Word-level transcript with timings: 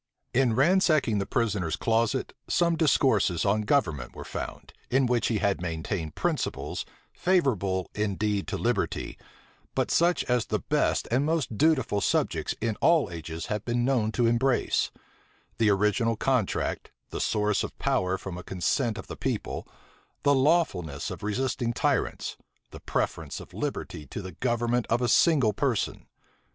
In 0.33 0.55
ransacking 0.55 1.19
the 1.19 1.27
prisoner's 1.27 1.75
closet, 1.75 2.33
some 2.47 2.75
discourses 2.75 3.45
on 3.45 3.61
government 3.61 4.15
were 4.15 4.23
found; 4.23 4.73
in 4.89 5.05
which 5.05 5.27
he 5.27 5.37
had 5.37 5.61
maintained 5.61 6.15
principles, 6.15 6.87
favorable 7.13 7.87
indeed 7.93 8.47
to 8.47 8.57
liberty, 8.57 9.15
but 9.75 9.91
such 9.91 10.23
as 10.23 10.47
the 10.47 10.57
best 10.57 11.07
and 11.11 11.23
most 11.23 11.55
dutiful 11.55 12.01
subjects 12.01 12.55
in 12.59 12.77
all 12.77 13.11
ages 13.11 13.45
have 13.45 13.63
been 13.63 13.85
known 13.85 14.11
to 14.13 14.25
embrace; 14.25 14.89
the 15.59 15.69
original 15.69 16.15
contract, 16.15 16.89
the 17.11 17.21
source 17.21 17.63
of 17.63 17.77
power 17.77 18.17
from 18.17 18.39
a 18.39 18.43
consent 18.43 18.97
of 18.97 19.05
the 19.05 19.15
people, 19.15 19.67
the 20.23 20.33
lawfulness 20.33 21.11
of 21.11 21.21
resisting 21.21 21.73
tyrants, 21.73 22.37
the 22.71 22.79
preference 22.79 23.39
of 23.39 23.53
liberty 23.53 24.07
to 24.07 24.23
the 24.23 24.31
government 24.31 24.87
of 24.89 24.99
a 24.99 25.07
single 25.07 25.53
person. 25.53 26.07